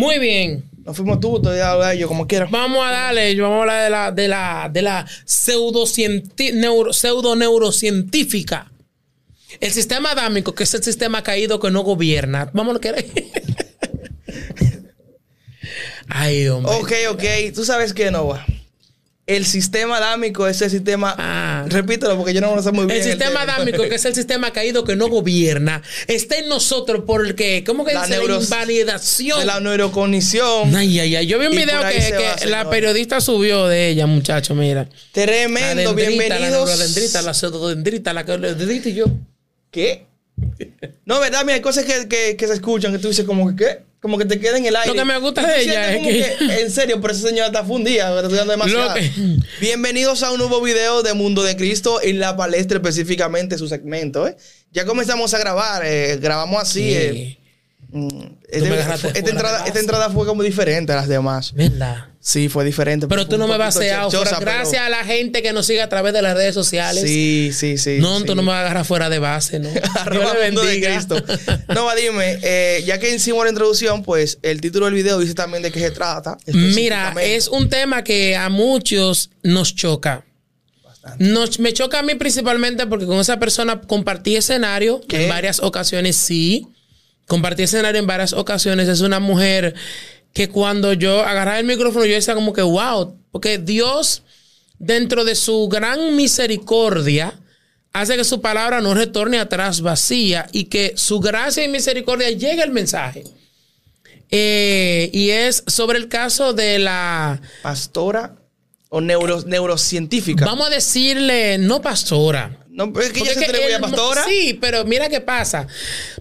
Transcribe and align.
Muy 0.00 0.18
bien. 0.18 0.64
Nos 0.82 0.96
fuimos 0.96 1.20
tú, 1.20 1.42
todavía 1.42 1.94
yo 1.94 2.08
como 2.08 2.26
quiera. 2.26 2.48
Vamos 2.50 2.82
a 2.82 2.90
darle, 2.90 3.38
vamos 3.38 3.58
a 3.58 3.60
hablar 3.60 3.84
de 3.84 3.90
la, 3.90 4.10
de 4.12 4.28
la, 4.28 4.70
de 4.72 4.82
la 4.82 5.06
neuro, 6.54 6.94
pseudo 6.94 7.36
neurocientífica. 7.36 8.72
El 9.60 9.70
sistema 9.72 10.12
adámico, 10.12 10.54
que 10.54 10.62
es 10.62 10.72
el 10.72 10.82
sistema 10.82 11.22
caído 11.22 11.60
que 11.60 11.70
no 11.70 11.82
gobierna. 11.82 12.48
Vamos 12.54 12.76
a 12.76 12.80
querer. 12.80 13.04
Ay, 16.08 16.48
hombre. 16.48 16.72
Ok, 16.72 16.92
ok. 17.10 17.54
Tú 17.54 17.66
sabes 17.66 17.92
que 17.92 18.10
no 18.10 18.26
va 18.26 18.46
el 19.36 19.46
sistema 19.46 19.98
adámico 19.98 20.48
es 20.48 20.60
el 20.60 20.70
sistema. 20.70 21.14
Ah. 21.16 21.64
Repítelo 21.68 22.16
porque 22.16 22.34
yo 22.34 22.40
no 22.40 22.54
lo 22.54 22.62
sé 22.62 22.72
muy 22.72 22.86
bien. 22.86 22.98
El 22.98 23.04
sistema 23.04 23.42
adámico, 23.42 23.82
que 23.88 23.94
es 23.94 24.04
el 24.04 24.14
sistema 24.14 24.52
caído 24.52 24.82
que 24.82 24.96
no 24.96 25.08
gobierna, 25.08 25.82
está 26.08 26.36
en 26.36 26.48
nosotros 26.48 27.04
porque, 27.06 27.62
¿cómo 27.64 27.84
que 27.84 27.94
la 27.94 28.06
dice? 28.06 28.26
la 28.26 28.34
invalidación. 28.34 29.46
La 29.46 29.60
neurocognición. 29.60 30.74
Ay, 30.74 30.98
ay, 30.98 31.14
ay. 31.14 31.26
Yo 31.28 31.38
vi 31.38 31.46
un 31.46 31.52
video 31.52 31.80
que, 31.80 32.46
la 32.46 32.68
periodista 32.68 33.20
subió 33.20 33.68
de 33.68 33.90
ella, 33.90 34.06
muchacho, 34.06 34.56
mira. 34.56 34.88
Tremendo, 35.12 35.94
bienvenidos. 35.94 36.40
La 36.40 36.50
neurodendrita, 36.50 37.22
la 37.22 37.34
pseudodendrita, 37.34 38.12
la 38.12 38.24
dendrita 38.24 38.88
y 38.88 38.94
yo. 38.94 39.06
¿Qué? 39.70 40.09
No, 41.04 41.20
verdad, 41.20 41.42
mira, 41.42 41.54
hay 41.54 41.60
cosas 41.60 41.84
que, 41.84 42.08
que, 42.08 42.36
que 42.36 42.46
se 42.46 42.54
escuchan 42.54 42.92
que 42.92 42.98
tú 42.98 43.08
dices 43.08 43.24
como 43.24 43.48
que, 43.48 43.56
¿qué? 43.56 43.90
como 44.00 44.16
que 44.16 44.24
te 44.24 44.40
queda 44.40 44.56
en 44.56 44.64
el 44.64 44.76
aire. 44.76 44.88
Lo 44.88 44.94
que 44.94 45.04
me 45.04 45.18
gusta 45.18 45.46
de 45.46 45.62
ella 45.62 45.94
es 45.94 46.02
que... 46.02 46.62
En 46.62 46.70
serio, 46.70 47.00
pero 47.00 47.12
esa 47.12 47.28
señora 47.28 47.48
está 47.48 47.64
fundida, 47.64 48.18
estudiando 48.20 48.52
demasiado. 48.52 48.94
Bienvenidos 49.60 50.22
a 50.22 50.32
un 50.32 50.38
nuevo 50.38 50.60
video 50.62 51.02
de 51.02 51.12
Mundo 51.12 51.42
de 51.42 51.54
Cristo 51.56 52.00
en 52.02 52.18
la 52.18 52.36
palestra, 52.36 52.78
específicamente 52.78 53.58
su 53.58 53.68
segmento. 53.68 54.26
¿eh? 54.26 54.36
Ya 54.72 54.86
comenzamos 54.86 55.34
a 55.34 55.38
grabar, 55.38 55.82
eh, 55.84 56.16
grabamos 56.16 56.62
así. 56.62 56.94
Eh, 56.94 57.39
mm, 57.92 58.08
este, 58.48 58.80
esta, 59.14 59.30
entrada, 59.30 59.64
esta 59.66 59.80
entrada 59.80 60.10
fue 60.10 60.26
como 60.26 60.42
diferente 60.42 60.92
a 60.92 60.96
las 60.96 61.08
demás. 61.08 61.52
¿Verdad? 61.54 62.06
Sí, 62.22 62.50
fue 62.50 62.66
diferente. 62.66 63.08
Pero 63.08 63.26
tú 63.26 63.38
no 63.38 63.48
me 63.48 63.56
vas 63.56 63.76
a 63.78 63.80
agarrar 63.80 64.40
Gracias 64.40 64.82
a 64.82 64.90
la 64.90 65.04
gente 65.04 65.42
que 65.42 65.54
nos 65.54 65.64
sigue 65.66 65.80
a 65.80 65.88
través 65.88 66.12
de 66.12 66.20
las 66.20 66.34
redes 66.34 66.54
sociales. 66.54 67.02
Sí, 67.02 67.50
sí, 67.54 67.78
sí. 67.78 67.96
No, 67.98 68.22
tú 68.24 68.34
no 68.34 68.42
me 68.42 68.48
vas 68.48 68.58
a 68.58 68.60
agarrar 68.60 68.84
fuera 68.84 69.08
de 69.08 69.18
base, 69.18 69.58
¿no? 69.58 69.70
Dios 70.12 70.34
le 70.34 70.50
bendiga. 70.50 71.00
no, 71.74 71.94
dime, 71.94 72.38
eh, 72.42 72.82
ya 72.84 72.98
que 72.98 73.14
hicimos 73.14 73.44
la 73.44 73.50
introducción, 73.50 74.02
pues 74.02 74.38
el 74.42 74.60
título 74.60 74.84
del 74.84 74.94
video 74.94 75.18
dice 75.18 75.34
también 75.34 75.62
de 75.62 75.72
qué 75.72 75.80
se 75.80 75.90
trata. 75.92 76.36
Mira, 76.46 77.14
es 77.22 77.48
un 77.48 77.70
tema 77.70 78.04
que 78.04 78.36
a 78.36 78.50
muchos 78.50 79.30
nos 79.42 79.74
choca. 79.74 80.24
Nos, 81.18 81.58
me 81.58 81.72
choca 81.72 82.00
a 82.00 82.02
mí 82.02 82.14
principalmente 82.16 82.86
porque 82.86 83.06
con 83.06 83.18
esa 83.18 83.38
persona 83.38 83.80
compartí 83.80 84.36
escenario 84.36 85.00
en 85.08 85.28
varias 85.28 85.60
ocasiones, 85.60 86.16
sí. 86.16 86.66
Compartí 87.30 87.62
escenario 87.62 88.00
en 88.00 88.08
varias 88.08 88.32
ocasiones. 88.32 88.88
Es 88.88 89.02
una 89.02 89.20
mujer 89.20 89.76
que 90.32 90.48
cuando 90.48 90.94
yo 90.94 91.20
agarraba 91.20 91.60
el 91.60 91.64
micrófono 91.64 92.04
yo 92.04 92.14
decía 92.14 92.34
como 92.34 92.52
que, 92.52 92.62
wow, 92.62 93.16
porque 93.30 93.58
Dios, 93.58 94.24
dentro 94.80 95.24
de 95.24 95.36
su 95.36 95.68
gran 95.68 96.16
misericordia, 96.16 97.38
hace 97.92 98.16
que 98.16 98.24
su 98.24 98.40
palabra 98.40 98.80
no 98.80 98.94
retorne 98.94 99.38
atrás 99.38 99.80
vacía 99.80 100.48
y 100.50 100.64
que 100.64 100.94
su 100.96 101.20
gracia 101.20 101.62
y 101.62 101.68
misericordia 101.68 102.30
llegue 102.30 102.62
al 102.62 102.72
mensaje. 102.72 103.22
Eh, 104.32 105.08
y 105.12 105.30
es 105.30 105.62
sobre 105.68 105.98
el 105.98 106.08
caso 106.08 106.52
de 106.52 106.80
la... 106.80 107.40
Pastora 107.62 108.34
o 108.88 109.00
neuro, 109.00 109.42
neurocientífica. 109.46 110.46
Vamos 110.46 110.66
a 110.66 110.70
decirle, 110.70 111.58
no 111.58 111.80
pastora. 111.80 112.59
No, 112.72 112.92
es 113.00 113.10
que 113.10 113.20
ella 113.20 113.34
se 113.34 113.74
a 113.74 113.80
pastora. 113.80 114.24
Sí, 114.28 114.56
pero 114.60 114.84
mira 114.84 115.08
qué 115.08 115.20
pasa. 115.20 115.66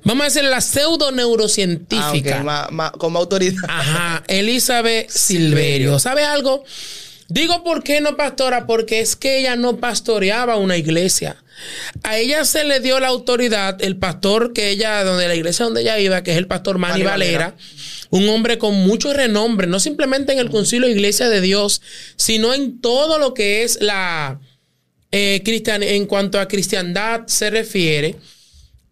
Vamos 0.03 0.23
a 0.23 0.25
decir 0.25 0.43
la 0.43 0.61
pseudo 0.61 1.11
neurocientífica. 1.11 2.43
Ah, 2.47 2.91
como 2.97 3.19
autoridad. 3.19 3.63
Ajá. 3.67 4.23
Elizabeth 4.27 5.09
Silverio. 5.09 5.99
¿Sabe 5.99 6.23
algo? 6.23 6.63
Digo 7.27 7.63
por 7.63 7.83
qué 7.83 8.01
no 8.01 8.17
pastora, 8.17 8.65
porque 8.65 8.99
es 8.99 9.15
que 9.15 9.39
ella 9.39 9.55
no 9.55 9.77
pastoreaba 9.77 10.57
una 10.57 10.77
iglesia. 10.77 11.37
A 12.01 12.17
ella 12.17 12.43
se 12.45 12.63
le 12.63 12.79
dio 12.79 12.99
la 12.99 13.09
autoridad, 13.09 13.81
el 13.83 13.97
pastor 13.97 14.53
que 14.53 14.69
ella, 14.71 15.03
donde 15.03 15.27
la 15.27 15.35
iglesia 15.35 15.65
donde 15.65 15.81
ella 15.81 15.99
iba, 15.99 16.23
que 16.23 16.31
es 16.31 16.37
el 16.37 16.47
pastor 16.47 16.79
Manny, 16.79 17.03
Valera, 17.03 17.55
un 18.09 18.27
hombre 18.29 18.57
con 18.57 18.73
mucho 18.73 19.13
renombre, 19.13 19.67
no 19.67 19.79
simplemente 19.79 20.33
en 20.33 20.39
el 20.39 20.49
concilio 20.49 20.87
de 20.87 20.93
Iglesia 20.93 21.29
de 21.29 21.41
Dios, 21.41 21.81
sino 22.15 22.53
en 22.53 22.81
todo 22.81 23.19
lo 23.19 23.35
que 23.35 23.63
es 23.63 23.79
la, 23.81 24.39
eh, 25.11 25.41
cristian, 25.43 25.83
en 25.83 26.05
cuanto 26.05 26.39
a 26.39 26.47
cristiandad 26.47 27.27
se 27.27 27.49
refiere, 27.49 28.15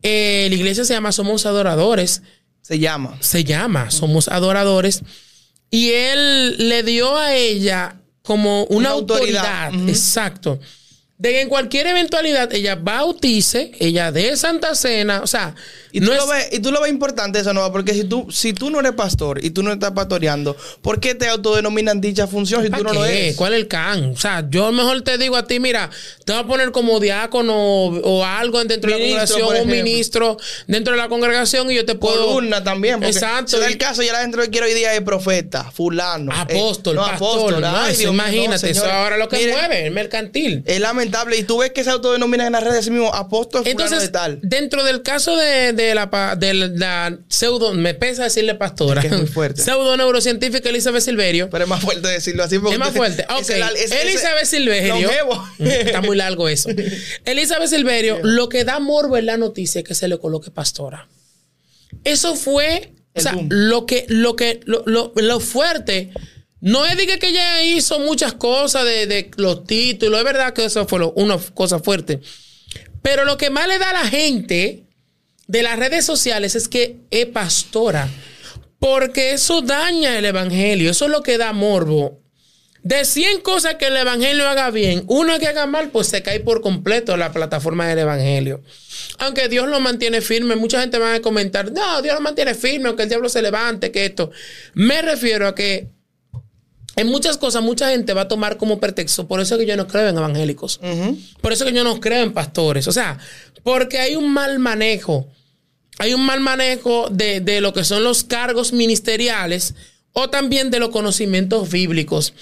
eh, 0.01 0.47
la 0.49 0.55
iglesia 0.55 0.85
se 0.85 0.93
llama 0.93 1.11
Somos 1.11 1.45
Adoradores. 1.45 2.21
Se 2.61 2.79
llama. 2.79 3.17
Se 3.21 3.43
llama 3.43 3.91
Somos 3.91 4.27
Adoradores. 4.27 5.01
Y 5.69 5.91
él 5.91 6.69
le 6.69 6.83
dio 6.83 7.17
a 7.17 7.35
ella 7.35 7.99
como 8.21 8.65
una, 8.65 8.89
autoridad. 8.89 9.73
Exacto 9.87 10.59
de 11.17 11.31
que 11.31 11.41
en 11.41 11.49
cualquier 11.49 11.87
eventualidad 11.87 12.53
ella 12.53 12.75
bautice, 12.75 13.71
ella 13.79 14.11
dé 14.11 14.37
Santa 14.37 14.75
Cena, 14.75 15.21
o 15.21 15.27
sea... 15.27 15.55
Y 15.91 15.99
tú, 15.99 16.11
lo, 16.13 16.27
ves, 16.27 16.49
y 16.51 16.59
tú 16.59 16.71
lo 16.71 16.79
ves 16.79 16.91
importante 16.91 17.39
eso, 17.39 17.53
¿no? 17.53 17.71
Porque 17.71 17.93
si 17.93 18.03
tú, 18.03 18.27
si 18.29 18.53
tú 18.53 18.69
no 18.69 18.81
eres 18.81 18.91
pastor 18.91 19.43
y 19.43 19.49
tú 19.49 19.63
no 19.63 19.71
estás 19.71 19.91
pastoreando, 19.93 20.55
¿por 20.83 20.99
qué 20.99 21.15
te 21.15 21.27
autodenominan 21.27 22.01
dicha 22.01 22.27
función 22.27 22.61
si 22.63 22.69
tú 22.69 22.83
no 22.83 22.93
lo 22.93 23.03
eres? 23.03 23.35
¿Cuál 23.35 23.53
es 23.53 23.61
el 23.61 23.67
can? 23.67 24.11
O 24.11 24.17
sea, 24.17 24.47
yo 24.47 24.71
mejor 24.71 25.01
te 25.01 25.17
digo 25.17 25.37
a 25.37 25.47
ti, 25.47 25.59
mira, 25.59 25.89
te 26.27 26.33
voy 26.33 26.41
a 26.41 26.45
poner 26.45 26.71
como 26.73 26.99
diácono 26.99 27.55
o, 27.55 28.25
algo 28.25 28.61
dentro 28.61 28.91
de 28.91 28.97
la 28.97 29.03
congregación, 29.05 29.61
un 29.61 29.67
ministro 29.69 30.37
dentro 30.67 30.93
de 30.93 30.97
la 30.97 31.07
congregación 31.07 31.71
y 31.71 31.75
yo 31.75 31.85
te 31.85 31.95
puedo... 31.95 32.27
Columna 32.27 32.61
también. 32.65 33.01
Exacto. 33.01 33.63
En 33.63 33.63
el 33.63 33.77
caso, 33.77 34.03
ya 34.03 34.11
la 34.11 34.19
gente 34.19 34.37
que 34.37 34.49
quiere 34.49 34.67
hoy 34.67 34.73
día 34.73 34.93
es 34.93 34.99
profeta, 35.03 35.71
fulano. 35.71 36.33
Apóstol, 36.33 36.97
eh, 36.97 36.99
no, 36.99 37.05
pastor. 37.05 37.63
Apóstol, 37.63 38.13
imagínate, 38.13 38.69
eso 38.71 38.85
ahora 38.91 39.15
lo 39.15 39.29
que 39.29 39.37
mueve, 39.47 39.87
el 39.87 39.93
mercantil. 39.93 40.63
Es 40.65 40.81
y 41.37 41.43
tú 41.43 41.59
ves 41.59 41.71
que 41.71 41.85
se 41.85 41.91
autodenominan 41.91 42.47
en 42.47 42.53
las 42.53 42.63
redes 42.63 42.89
mismo 42.89 43.15
apóstol 43.15 43.63
Entonces, 43.65 44.01
de 44.01 44.09
tal. 44.09 44.39
Dentro 44.41 44.83
del 44.83 45.03
caso 45.03 45.37
de, 45.37 45.71
la, 45.95 46.35
de 46.35 46.53
la 46.53 47.17
pseudo, 47.29 47.73
me 47.73 47.93
pesa 47.93 48.25
decirle 48.25 48.55
pastora. 48.55 49.01
Es, 49.01 49.11
muy 49.11 49.27
fuerte. 49.27 49.61
Pseudo 49.63 49.95
neurocientífica 49.95 50.67
Elizabeth 50.67 51.03
Silverio. 51.03 51.49
Pero 51.49 51.63
es 51.63 51.69
más 51.69 51.81
fuerte 51.81 52.09
decirlo 52.09 52.43
así. 52.43 52.57
es 52.57 52.79
más 52.79 52.91
fuerte. 52.91 53.25
Ok. 53.37 53.49
Elizabeth 53.49 54.45
Silverio. 54.45 55.09
Está 55.59 56.01
muy 56.01 56.16
largo 56.17 56.49
eso. 56.49 56.69
Elizabeth 57.25 57.69
Silverio, 57.69 58.19
lo 58.23 58.49
que 58.49 58.63
da 58.63 58.79
morbo 58.79 59.17
en 59.17 59.25
la 59.25 59.37
noticia 59.37 59.79
es 59.79 59.87
que 59.87 59.95
se 59.95 60.07
le 60.07 60.17
coloque 60.17 60.51
pastora. 60.51 61.07
Eso 62.03 62.35
fue, 62.35 62.93
o 63.13 63.21
sea, 63.21 63.37
lo 63.49 63.85
que, 63.85 64.05
lo 64.09 64.35
que, 64.35 64.59
lo, 64.65 64.83
lo 64.85 65.39
fuerte 65.39 66.11
no 66.59 66.85
es 66.85 66.97
de 66.97 67.05
que 67.05 67.27
ella 67.27 67.63
hizo 67.63 67.99
muchas 67.99 68.33
cosas 68.33 68.83
de, 68.83 69.31
los 69.37 69.65
títulos, 69.65 70.19
es 70.19 70.25
verdad 70.25 70.53
que 70.53 70.65
eso 70.65 70.87
fue 70.87 71.05
una 71.15 71.37
cosa 71.53 71.79
fuerte. 71.79 72.19
Pero 73.01 73.25
lo 73.25 73.37
que 73.37 73.49
más 73.49 73.67
le 73.67 73.77
da 73.77 73.91
a 73.91 74.03
la 74.03 74.07
gente 74.09 74.83
de 75.47 75.63
las 75.63 75.77
redes 75.77 76.03
sociales 76.05 76.55
es 76.55 76.67
que 76.67 76.97
es 77.11 77.27
pastora. 77.27 78.09
Porque 78.79 79.33
eso 79.33 79.61
daña 79.61 80.17
el 80.17 80.25
evangelio, 80.25 80.91
eso 80.91 81.05
es 81.05 81.11
lo 81.11 81.23
que 81.23 81.37
da 81.37 81.53
morbo. 81.53 82.19
De 82.87 83.03
100 83.03 83.41
cosas 83.41 83.75
que 83.75 83.87
el 83.87 83.97
evangelio 83.97 84.47
haga 84.47 84.71
bien, 84.71 85.03
una 85.07 85.39
que 85.39 85.47
haga 85.47 85.65
mal, 85.65 85.89
pues 85.89 86.07
se 86.07 86.23
cae 86.23 86.39
por 86.39 86.61
completo 86.61 87.17
la 87.17 87.33
plataforma 87.33 87.85
del 87.85 87.99
evangelio. 87.99 88.61
Aunque 89.17 89.49
Dios 89.49 89.67
lo 89.67 89.81
mantiene 89.81 90.21
firme, 90.21 90.55
mucha 90.55 90.79
gente 90.79 90.97
va 90.97 91.15
a 91.15 91.19
comentar, 91.19 91.69
no, 91.73 92.01
Dios 92.01 92.15
lo 92.15 92.21
mantiene 92.21 92.55
firme, 92.55 92.87
aunque 92.87 93.03
el 93.03 93.09
diablo 93.09 93.27
se 93.27 93.41
levante, 93.41 93.91
que 93.91 94.05
esto. 94.05 94.31
Me 94.73 95.01
refiero 95.01 95.49
a 95.49 95.53
que 95.53 95.89
en 96.95 97.07
muchas 97.07 97.35
cosas, 97.35 97.61
mucha 97.61 97.89
gente 97.89 98.13
va 98.13 98.21
a 98.21 98.27
tomar 98.29 98.55
como 98.55 98.79
pretexto. 98.79 99.27
Por 99.27 99.41
eso 99.41 99.55
es 99.55 99.59
que 99.59 99.67
yo 99.67 99.75
no 99.75 99.85
creo 99.85 100.07
en 100.07 100.17
evangélicos. 100.17 100.79
Por 101.41 101.51
eso 101.51 101.65
es 101.65 101.71
que 101.71 101.75
yo 101.75 101.83
no 101.83 101.99
creo 101.99 102.23
en 102.23 102.31
pastores. 102.31 102.87
O 102.87 102.93
sea, 102.93 103.19
porque 103.63 103.99
hay 103.99 104.15
un 104.15 104.31
mal 104.31 104.59
manejo. 104.59 105.27
Hay 105.99 106.13
un 106.13 106.25
mal 106.25 106.39
manejo 106.39 107.09
de, 107.11 107.41
de 107.41 107.59
lo 107.59 107.73
que 107.73 107.83
son 107.83 108.05
los 108.05 108.23
cargos 108.23 108.71
ministeriales 108.71 109.75
o 110.13 110.29
también 110.29 110.71
de 110.71 110.79
los 110.79 110.89
conocimientos 110.89 111.69
bíblicos. 111.69 112.33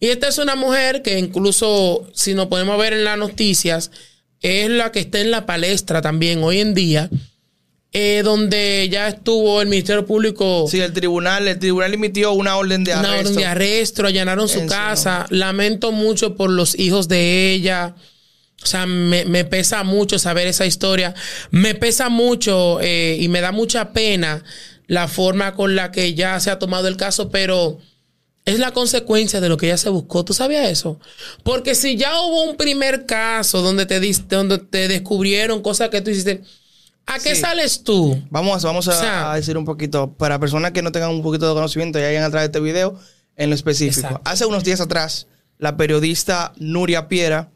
Y 0.00 0.08
esta 0.08 0.28
es 0.28 0.38
una 0.38 0.56
mujer 0.56 1.02
que 1.02 1.18
incluso, 1.18 2.10
si 2.14 2.34
nos 2.34 2.46
podemos 2.48 2.78
ver 2.78 2.94
en 2.94 3.04
las 3.04 3.18
noticias, 3.18 3.90
es 4.40 4.70
la 4.70 4.90
que 4.90 5.00
está 5.00 5.20
en 5.20 5.30
la 5.30 5.46
palestra 5.46 6.00
también 6.00 6.42
hoy 6.42 6.60
en 6.60 6.74
día 6.74 7.10
eh, 7.92 8.22
donde 8.24 8.88
ya 8.88 9.08
estuvo 9.08 9.60
el 9.60 9.68
Ministerio 9.68 10.06
Público. 10.06 10.66
Sí, 10.70 10.80
el 10.80 10.92
tribunal, 10.92 11.48
el 11.48 11.58
tribunal 11.58 11.92
emitió 11.92 12.32
una 12.32 12.56
orden 12.56 12.84
de 12.84 12.92
arresto. 12.92 13.10
Una 13.10 13.20
orden 13.20 13.34
de 13.34 13.46
arresto, 13.46 14.06
allanaron 14.06 14.48
su 14.48 14.64
casa. 14.66 15.26
Lamento 15.30 15.90
mucho 15.90 16.36
por 16.36 16.50
los 16.50 16.78
hijos 16.78 17.08
de 17.08 17.52
ella. 17.52 17.96
O 18.62 18.66
sea, 18.66 18.86
me, 18.86 19.44
pesa 19.44 19.82
mucho 19.82 20.20
saber 20.20 20.46
esa 20.46 20.66
historia. 20.66 21.14
Me 21.50 21.74
pesa 21.74 22.10
mucho 22.10 22.78
eh, 22.80 23.16
y 23.18 23.26
me 23.26 23.40
da 23.40 23.50
mucha 23.50 23.92
pena 23.92 24.44
la 24.86 25.08
forma 25.08 25.54
con 25.56 25.74
la 25.74 25.90
que 25.90 26.14
ya 26.14 26.38
se 26.38 26.52
ha 26.52 26.60
tomado 26.60 26.86
el 26.86 26.96
caso, 26.96 27.30
pero 27.30 27.78
es 28.52 28.58
la 28.58 28.72
consecuencia 28.72 29.40
de 29.40 29.48
lo 29.48 29.56
que 29.56 29.68
ya 29.68 29.76
se 29.76 29.90
buscó. 29.90 30.24
¿Tú 30.24 30.32
sabías 30.32 30.68
eso? 30.68 30.98
Porque 31.42 31.74
si 31.74 31.96
ya 31.96 32.20
hubo 32.20 32.44
un 32.44 32.56
primer 32.56 33.06
caso 33.06 33.62
donde 33.62 33.86
te, 33.86 34.00
donde 34.28 34.58
te 34.58 34.88
descubrieron 34.88 35.62
cosas 35.62 35.88
que 35.90 36.00
tú 36.00 36.10
hiciste 36.10 36.42
¿A 37.10 37.18
qué 37.18 37.34
sales 37.34 37.82
tú? 37.82 38.22
Vamos, 38.30 38.62
vamos 38.62 38.86
a, 38.86 39.34
decir 39.34 39.58
un 39.58 39.64
poquito, 39.64 40.12
para 40.12 40.38
personas 40.38 40.70
que 40.70 40.80
no 40.80 40.92
tengan 40.92 41.10
un 41.10 41.22
poquito 41.22 41.48
de 41.48 41.54
conocimiento 41.54 41.98
y 41.98 42.02
hayan 42.02 42.22
atrás 42.22 42.42
de 42.42 42.46
este 42.46 42.60
video, 42.60 42.96
en 43.36 43.50
lo 43.50 43.56
específico. 43.56 44.20
Hace 44.24 44.46
unos 44.46 44.62
días 44.62 44.80
atrás, 44.80 45.26
la 45.58 45.76
periodista 45.76 46.52
Nuria 46.56 47.08
Piera, 47.08 47.50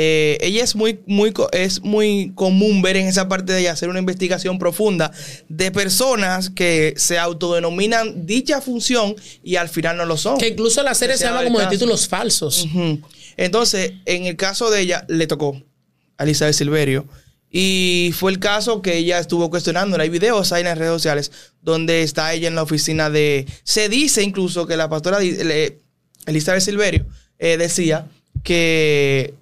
eh, 0.00 0.38
ella 0.42 0.62
es 0.62 0.76
muy, 0.76 1.00
muy, 1.06 1.34
es 1.50 1.82
muy 1.82 2.30
común 2.36 2.82
ver 2.82 2.96
en 2.98 3.08
esa 3.08 3.28
parte 3.28 3.52
de 3.52 3.62
ella 3.62 3.72
hacer 3.72 3.88
una 3.88 3.98
investigación 3.98 4.56
profunda 4.56 5.10
de 5.48 5.72
personas 5.72 6.50
que 6.50 6.94
se 6.96 7.18
autodenominan 7.18 8.24
dicha 8.24 8.60
función 8.60 9.16
y 9.42 9.56
al 9.56 9.68
final 9.68 9.96
no 9.96 10.04
lo 10.04 10.16
son. 10.16 10.38
Que 10.38 10.50
incluso 10.50 10.84
la 10.84 10.94
serie 10.94 11.16
se 11.16 11.24
llama 11.24 11.42
como 11.42 11.58
de 11.58 11.66
títulos 11.66 12.06
falsos. 12.06 12.68
Entonces, 13.36 13.94
en 14.04 14.26
el 14.26 14.36
caso 14.36 14.70
de 14.70 14.82
ella, 14.82 15.04
le 15.08 15.26
tocó 15.26 15.60
a 16.16 16.22
Elizabeth 16.22 16.54
Silverio. 16.54 17.04
Y 17.50 18.12
fue 18.16 18.30
el 18.30 18.38
caso 18.38 18.82
que 18.82 18.98
ella 18.98 19.18
estuvo 19.18 19.50
cuestionando. 19.50 20.00
Hay 20.00 20.10
videos 20.10 20.52
ahí 20.52 20.60
en 20.60 20.68
las 20.68 20.78
redes 20.78 20.92
sociales 20.92 21.32
donde 21.60 22.04
está 22.04 22.32
ella 22.32 22.46
en 22.46 22.54
la 22.54 22.62
oficina 22.62 23.10
de... 23.10 23.46
Se 23.64 23.88
dice 23.88 24.22
incluso 24.22 24.64
que 24.68 24.76
la 24.76 24.88
pastora 24.88 25.18
Elizabeth 25.18 26.62
Silverio 26.62 27.04
eh, 27.40 27.56
decía 27.56 28.06
que 28.44 29.34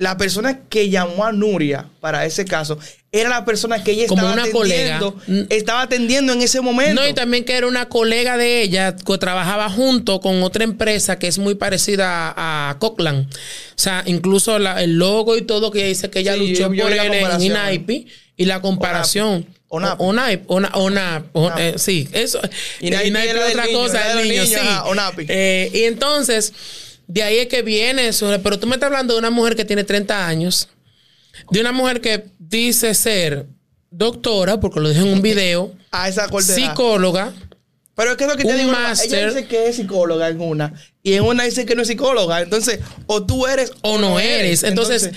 la 0.00 0.16
persona 0.16 0.60
que 0.70 0.88
llamó 0.88 1.26
a 1.26 1.32
Nuria 1.32 1.86
para 2.00 2.24
ese 2.24 2.46
caso 2.46 2.78
era 3.12 3.28
la 3.28 3.44
persona 3.44 3.84
que 3.84 3.90
ella 3.90 4.04
estaba 4.04 4.32
atendiendo, 4.32 5.14
estaba 5.50 5.82
atendiendo 5.82 6.32
en 6.32 6.40
ese 6.40 6.62
momento. 6.62 7.02
No, 7.02 7.06
y 7.06 7.12
también 7.12 7.44
que 7.44 7.54
era 7.54 7.66
una 7.66 7.90
colega 7.90 8.38
de 8.38 8.62
ella 8.62 8.96
que 8.96 9.18
trabajaba 9.18 9.68
junto 9.68 10.22
con 10.22 10.42
otra 10.42 10.64
empresa 10.64 11.18
que 11.18 11.26
es 11.26 11.36
muy 11.36 11.54
parecida 11.54 12.32
a, 12.34 12.78
Cochran. 12.78 13.28
O 13.28 13.78
sea, 13.78 14.02
incluso 14.06 14.56
el 14.56 14.96
logo 14.96 15.36
y 15.36 15.42
todo 15.42 15.70
que 15.70 15.88
dice 15.88 16.08
que 16.08 16.20
ella 16.20 16.34
luchó 16.34 16.68
por 16.68 16.90
él 16.90 17.12
en 17.12 17.42
INAIPI 17.42 18.06
y 18.38 18.44
la 18.46 18.62
comparación. 18.62 19.46
ONAP. 19.68 20.00
ONAP. 20.00 20.50
ONAP. 20.76 21.36
Eh, 21.58 21.74
sí, 21.76 22.08
eso. 22.12 22.40
INAIPI 22.80 23.18
es 23.18 23.50
otra 23.50 23.66
cosa, 23.70 24.12
el 24.12 24.26
niño, 24.26 24.46
sí. 24.46 24.56
Eh, 25.28 25.70
y 25.74 25.82
entonces 25.84 26.54
de 27.10 27.24
ahí 27.24 27.38
es 27.38 27.48
que 27.48 27.62
viene 27.62 28.08
eso. 28.08 28.30
Pero 28.42 28.58
tú 28.58 28.66
me 28.68 28.74
estás 28.74 28.86
hablando 28.86 29.14
de 29.14 29.18
una 29.18 29.30
mujer 29.30 29.56
que 29.56 29.64
tiene 29.64 29.82
30 29.82 30.26
años, 30.26 30.68
de 31.50 31.60
una 31.60 31.72
mujer 31.72 32.00
que 32.00 32.26
dice 32.38 32.94
ser 32.94 33.46
doctora, 33.90 34.60
porque 34.60 34.78
lo 34.78 34.88
dije 34.88 35.00
en 35.00 35.08
un 35.08 35.20
video, 35.20 35.74
a 35.90 36.08
esa 36.08 36.28
psicóloga. 36.40 37.32
Pero 37.96 38.12
es 38.12 38.16
que 38.16 38.24
es 38.24 38.30
lo 38.30 38.36
que 38.36 38.44
te 38.44 38.54
digo, 38.54 38.70
ella 38.72 39.26
dice 39.26 39.46
que 39.46 39.68
es 39.68 39.76
psicóloga 39.76 40.28
en 40.28 40.40
una 40.40 40.72
y 41.02 41.14
en 41.14 41.24
una 41.24 41.44
dice 41.44 41.66
que 41.66 41.74
no 41.74 41.82
es 41.82 41.88
psicóloga. 41.88 42.40
Entonces, 42.40 42.78
o 43.06 43.26
tú 43.26 43.46
eres 43.46 43.72
o, 43.82 43.98
no 43.98 44.18
eres. 44.20 44.62
Entonces, 44.62 45.10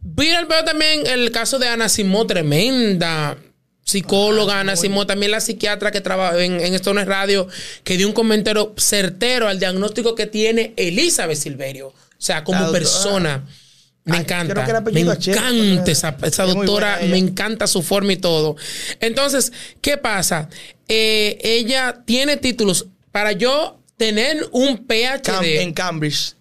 vi 0.00 0.28
el 0.28 0.44
veo 0.44 0.62
también 0.62 1.06
el 1.06 1.32
caso 1.32 1.58
de 1.58 1.68
Ana 1.68 1.88
Simó, 1.88 2.26
tremenda 2.26 3.36
psicóloga, 3.84 4.60
Ana 4.60 4.76
Simón, 4.76 5.06
también 5.06 5.30
la 5.30 5.40
psiquiatra 5.40 5.90
que 5.90 6.00
trabaja 6.00 6.42
en, 6.42 6.60
en 6.60 6.74
Esto 6.74 6.92
Radio, 6.92 7.46
que 7.84 7.96
dio 7.96 8.08
un 8.08 8.14
comentario 8.14 8.74
certero 8.76 9.46
al 9.46 9.58
diagnóstico 9.58 10.14
que 10.14 10.26
tiene 10.26 10.72
Elizabeth 10.76 11.38
Silverio. 11.38 11.88
O 11.88 11.94
sea, 12.18 12.42
como 12.42 12.72
persona. 12.72 13.44
Me 14.04 14.18
encanta. 14.18 14.82
Me 14.92 15.00
encanta 15.00 15.90
esa, 15.90 16.12
doctora, 16.46 17.00
me 17.08 17.18
encanta 17.18 17.66
su 17.66 17.82
forma 17.82 18.12
y 18.12 18.16
todo. 18.16 18.56
Entonces, 19.00 19.52
¿qué 19.80 19.96
pasa? 19.96 20.48
Eh, 20.88 21.38
ella 21.42 22.02
tiene 22.04 22.36
títulos. 22.36 22.86
Para 23.12 23.32
yo 23.32 23.78
tener 23.96 24.46
un 24.52 24.86
PhD. 24.86 25.62
en 25.62 25.72
Cambridge. 25.72 26.34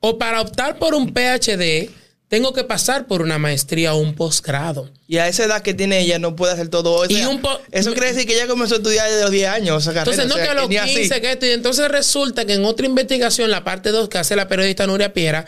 O 0.00 0.18
para 0.18 0.40
optar 0.40 0.78
por 0.78 0.94
un 0.94 1.12
PhD, 1.12 1.90
tengo 2.30 2.52
que 2.52 2.62
pasar 2.62 3.08
por 3.08 3.22
una 3.22 3.38
maestría 3.38 3.92
o 3.92 3.96
un 3.96 4.14
posgrado. 4.14 4.88
Y 5.08 5.18
a 5.18 5.26
esa 5.26 5.46
edad 5.46 5.62
que 5.62 5.74
tiene 5.74 5.98
ella 5.98 6.20
no 6.20 6.36
puede 6.36 6.52
hacer 6.52 6.68
todo 6.68 7.04
eso. 7.04 7.40
eso 7.72 7.92
quiere 7.92 8.12
decir 8.12 8.24
que 8.24 8.34
ella 8.34 8.46
comenzó 8.46 8.76
a 8.76 8.78
estudiar 8.78 9.10
desde 9.10 9.22
los 9.22 9.32
10 9.32 9.48
años. 9.48 9.84
entonces, 9.84 10.26
no 10.28 10.36
que 10.36 10.42
a 10.42 10.54
los 10.54 10.68
15, 10.68 11.20
que 11.20 11.32
esto. 11.32 11.46
Y 11.46 11.50
entonces 11.50 11.88
resulta 11.88 12.44
que 12.44 12.54
en 12.54 12.64
otra 12.64 12.86
investigación, 12.86 13.50
la 13.50 13.64
parte 13.64 13.90
2 13.90 14.08
que 14.08 14.18
hace 14.18 14.36
la 14.36 14.46
periodista 14.46 14.86
Nuria 14.86 15.12
Piera, 15.12 15.44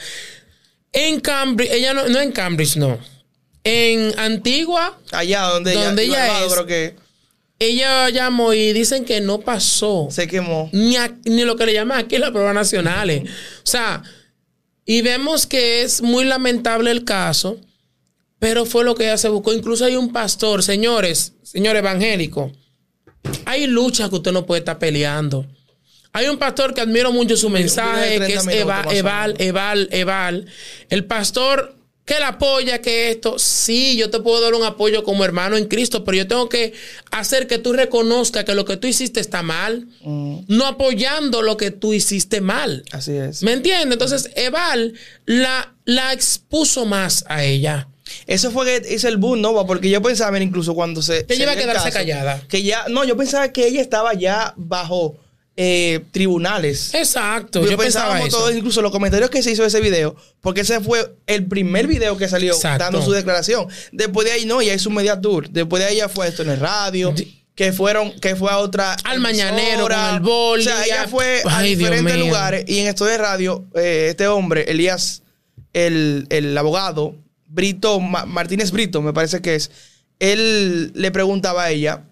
en 0.90 1.20
Cambridge, 1.20 1.70
ella 1.70 1.94
no, 1.94 2.08
no 2.08 2.20
en 2.20 2.32
Cambridge, 2.32 2.74
no. 2.74 2.98
En 3.62 4.18
Antigua. 4.18 4.98
Allá 5.12 5.42
donde, 5.42 5.74
donde 5.74 6.02
ella, 6.02 6.44
es. 6.44 6.52
Creo 6.52 6.66
que 6.66 6.96
ella 7.60 8.10
llamó 8.10 8.54
y 8.54 8.72
dicen 8.72 9.04
que 9.04 9.20
no 9.20 9.38
pasó. 9.38 10.08
Se 10.10 10.26
quemó. 10.26 10.68
Ni, 10.72 10.96
ni 11.26 11.44
lo 11.44 11.54
que 11.54 11.64
le 11.64 11.74
llaman 11.74 12.00
aquí 12.00 12.18
la 12.18 12.32
prueba 12.32 12.52
nacionales. 12.52 13.22
O 13.22 13.66
sea, 13.70 14.02
y 14.84 15.02
vemos 15.02 15.46
que 15.46 15.82
es 15.82 16.02
muy 16.02 16.24
lamentable 16.24 16.90
el 16.90 17.04
caso, 17.04 17.58
pero 18.38 18.64
fue 18.64 18.84
lo 18.84 18.94
que 18.94 19.04
ella 19.04 19.18
se 19.18 19.28
buscó. 19.28 19.52
Incluso 19.52 19.84
hay 19.84 19.96
un 19.96 20.12
pastor, 20.12 20.62
señores, 20.62 21.34
señor 21.42 21.76
evangélico, 21.76 22.52
hay 23.44 23.66
luchas 23.66 24.10
que 24.10 24.16
usted 24.16 24.32
no 24.32 24.46
puede 24.46 24.60
estar 24.60 24.78
peleando. 24.78 25.46
Hay 26.14 26.28
un 26.28 26.38
pastor 26.38 26.74
que 26.74 26.82
admiro 26.82 27.10
mucho 27.10 27.36
su 27.36 27.48
mensaje, 27.48 28.18
que 28.18 28.34
es 28.34 28.46
Eval, 28.46 29.34
Eval, 29.38 29.88
Eval. 29.90 30.46
El 30.90 31.06
pastor 31.06 31.74
que 32.04 32.18
la 32.18 32.28
apoya, 32.28 32.80
que 32.80 33.10
esto, 33.10 33.38
sí, 33.38 33.96
yo 33.96 34.10
te 34.10 34.18
puedo 34.18 34.40
dar 34.40 34.54
un 34.54 34.64
apoyo 34.64 35.04
como 35.04 35.24
hermano 35.24 35.56
en 35.56 35.66
Cristo, 35.66 36.04
pero 36.04 36.16
yo 36.16 36.26
tengo 36.26 36.48
que 36.48 36.72
hacer 37.12 37.46
que 37.46 37.58
tú 37.58 37.72
reconozcas 37.72 38.44
que 38.44 38.54
lo 38.54 38.64
que 38.64 38.76
tú 38.76 38.88
hiciste 38.88 39.20
está 39.20 39.42
mal, 39.42 39.86
mm. 40.02 40.40
no 40.48 40.66
apoyando 40.66 41.42
lo 41.42 41.56
que 41.56 41.70
tú 41.70 41.92
hiciste 41.92 42.40
mal. 42.40 42.84
Así 42.90 43.12
es. 43.12 43.42
¿Me 43.42 43.52
entiendes? 43.52 43.92
Entonces, 43.92 44.30
Eval 44.34 44.94
la, 45.26 45.74
la 45.84 46.12
expuso 46.12 46.86
más 46.86 47.24
a 47.28 47.44
ella. 47.44 47.88
Eso 48.26 48.50
fue 48.50 48.66
que 48.66 48.94
hizo 48.94 49.08
el 49.08 49.16
boom, 49.16 49.40
¿no? 49.40 49.66
Porque 49.66 49.88
yo 49.88 50.02
pensaba, 50.02 50.38
incluso 50.40 50.74
cuando 50.74 51.02
se. 51.02 51.24
Que 51.24 51.34
ella 51.34 51.44
iba 51.44 51.52
a 51.52 51.56
quedarse 51.56 51.90
callada. 51.90 52.42
Que 52.48 52.62
ya. 52.62 52.86
No, 52.88 53.04
yo 53.04 53.16
pensaba 53.16 53.52
que 53.52 53.66
ella 53.66 53.80
estaba 53.80 54.12
ya 54.14 54.54
bajo 54.56 55.16
eh, 55.56 56.04
tribunales. 56.12 56.94
Exacto. 56.94 57.64
Yo, 57.64 57.76
pensaba 57.76 58.20
eso. 58.20 58.50
incluso 58.50 58.80
los 58.80 58.90
comentarios 58.90 59.30
que 59.30 59.42
se 59.42 59.52
hizo 59.52 59.62
de 59.62 59.68
ese 59.68 59.80
video, 59.80 60.16
porque 60.40 60.62
ese 60.62 60.80
fue 60.80 61.14
el 61.26 61.46
primer 61.46 61.86
video 61.86 62.16
que 62.16 62.28
salió 62.28 62.56
dando 62.58 63.02
su 63.02 63.12
declaración. 63.12 63.68
Después 63.92 64.26
de 64.26 64.32
ahí 64.32 64.46
no, 64.46 64.62
ya 64.62 64.74
hizo 64.74 64.88
un 64.88 64.96
media 64.96 65.20
tour. 65.20 65.48
Después 65.50 65.82
de 65.82 65.90
ahí 65.90 65.96
ya 65.96 66.08
fue 66.08 66.28
esto 66.28 66.42
en 66.42 66.50
el 66.50 66.60
radio. 66.60 67.14
Que 67.54 67.70
fueron, 67.70 68.18
que 68.18 68.34
fue 68.34 68.50
a 68.50 68.56
otra. 68.56 68.96
Al 69.04 69.20
mañanero, 69.20 69.86
con 69.86 70.14
el 70.14 70.20
bol. 70.20 70.60
O 70.60 70.62
sea, 70.62 70.84
ella 70.86 71.06
fue 71.06 71.42
a 71.44 71.60
diferentes 71.60 72.16
lugares. 72.16 72.64
Y 72.66 72.78
en 72.78 72.86
esto 72.86 73.04
de 73.04 73.18
radio, 73.18 73.66
eh, 73.74 74.06
este 74.08 74.26
hombre, 74.26 74.70
Elías, 74.70 75.22
el, 75.74 76.26
el 76.30 76.56
abogado, 76.56 77.14
Brito, 77.46 78.00
Martínez 78.00 78.70
Brito, 78.70 79.02
me 79.02 79.12
parece 79.12 79.42
que 79.42 79.54
es, 79.54 79.70
él 80.18 80.92
le 80.94 81.10
preguntaba 81.10 81.64
a 81.64 81.70
ella 81.70 82.04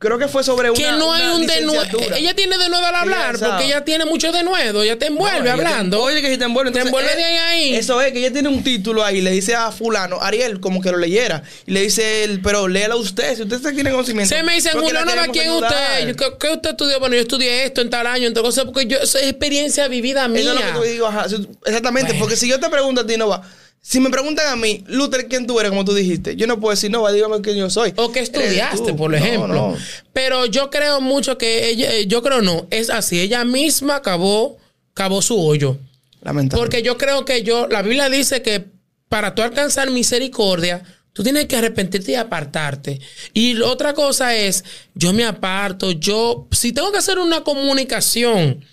Creo 0.00 0.16
que 0.16 0.28
fue 0.28 0.44
sobre 0.44 0.70
una. 0.70 0.78
Que 0.78 0.92
no 0.92 1.12
hay 1.12 1.26
un 1.26 1.44
denuedo. 1.44 1.98
Ella 2.14 2.32
tiene 2.34 2.56
denuedo 2.56 2.86
al 2.86 2.94
hablar, 2.94 3.36
porque 3.36 3.64
ella 3.64 3.84
tiene 3.84 4.04
mucho 4.04 4.30
denuedo. 4.30 4.84
Ella 4.84 4.96
te 4.96 5.06
envuelve 5.06 5.50
hablando. 5.50 6.00
oye, 6.00 6.22
que 6.22 6.30
si 6.30 6.38
te 6.38 6.44
envuelve. 6.44 6.70
Te 6.70 6.80
envuelve 6.80 7.16
de 7.16 7.24
ahí, 7.24 7.74
Eso 7.74 8.00
es, 8.00 8.12
que 8.12 8.20
ella 8.20 8.32
tiene 8.32 8.48
un 8.48 8.62
título 8.62 9.04
ahí. 9.04 9.20
Le 9.20 9.32
dice 9.32 9.56
a 9.56 9.72
Fulano, 9.72 10.20
Ariel, 10.20 10.60
como 10.60 10.80
que 10.80 10.92
lo 10.92 10.98
leyera. 10.98 11.42
Y 11.66 11.72
le 11.72 11.82
dice 11.82 12.22
él, 12.22 12.40
pero 12.42 12.68
léela 12.68 12.94
usted, 12.94 13.34
si 13.34 13.42
usted 13.42 13.60
tiene 13.74 13.90
conocimiento. 13.90 14.34
Se 14.34 14.42
me 14.44 14.54
dice, 14.54 14.70
Fulano, 14.70 15.10
¿quién 15.32 15.50
usted? 15.50 16.16
¿Qué, 16.38 16.50
usted 16.50 16.70
estudió? 16.70 17.00
Bueno, 17.00 17.16
yo 17.16 17.22
estudié 17.22 17.64
esto 17.64 17.80
en 17.80 17.90
tal 17.90 18.06
año, 18.06 18.28
entonces, 18.28 18.64
porque 18.64 18.86
yo, 18.86 18.98
eso 18.98 19.18
es 19.18 19.26
experiencia 19.26 19.88
vivida 19.88 20.28
mía. 20.28 20.42
Eso 20.42 20.52
es 20.52 20.60
lo 20.60 20.80
que 20.80 20.86
te 20.86 20.92
digo, 20.92 21.10
Exactamente, 21.64 22.14
porque 22.14 22.36
si 22.36 22.48
yo 22.48 22.60
te 22.60 22.68
pregunto 22.68 23.00
a 23.00 23.06
ti, 23.06 23.16
no 23.16 23.28
va. 23.28 23.42
Si 23.80 24.00
me 24.00 24.10
preguntan 24.10 24.48
a 24.48 24.56
mí, 24.56 24.84
Luther, 24.86 25.28
¿quién 25.28 25.46
tú 25.46 25.58
eres? 25.58 25.70
Como 25.70 25.84
tú 25.84 25.94
dijiste. 25.94 26.36
Yo 26.36 26.46
no 26.46 26.60
puedo 26.60 26.72
decir, 26.72 26.90
no, 26.90 27.10
dígame 27.10 27.40
quién 27.40 27.56
yo 27.56 27.70
soy. 27.70 27.94
O 27.96 28.12
que 28.12 28.20
estudiaste, 28.20 28.92
por 28.94 29.14
ejemplo. 29.14 29.76
Pero 30.12 30.46
yo 30.46 30.68
creo 30.70 31.00
mucho 31.00 31.38
que 31.38 31.70
ella, 31.70 31.94
eh, 31.94 32.06
yo 32.06 32.22
creo 32.22 32.42
no, 32.42 32.66
es 32.70 32.90
así. 32.90 33.20
Ella 33.20 33.44
misma 33.44 33.96
acabó, 33.96 34.58
acabó 34.92 35.22
su 35.22 35.40
hoyo. 35.40 35.78
Lamentable. 36.20 36.60
Porque 36.60 36.82
yo 36.82 36.98
creo 36.98 37.24
que 37.24 37.42
yo, 37.42 37.68
la 37.68 37.82
Biblia 37.82 38.10
dice 38.10 38.42
que 38.42 38.66
para 39.08 39.34
tú 39.34 39.42
alcanzar 39.42 39.90
misericordia, 39.90 40.82
tú 41.12 41.22
tienes 41.22 41.46
que 41.46 41.56
arrepentirte 41.56 42.12
y 42.12 42.14
apartarte. 42.16 43.00
Y 43.32 43.60
otra 43.60 43.94
cosa 43.94 44.36
es, 44.36 44.64
yo 44.94 45.12
me 45.12 45.24
aparto, 45.24 45.92
yo, 45.92 46.46
si 46.50 46.72
tengo 46.72 46.92
que 46.92 46.98
hacer 46.98 47.18
una 47.18 47.42
comunicación, 47.42 48.64